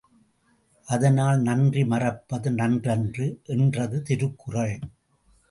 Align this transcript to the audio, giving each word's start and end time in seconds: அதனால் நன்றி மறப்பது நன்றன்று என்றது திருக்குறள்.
அதனால் 0.87 1.39
நன்றி 1.39 1.85
மறப்பது 1.85 2.51
நன்றன்று 2.51 3.27
என்றது 3.43 4.01
திருக்குறள். 4.01 4.75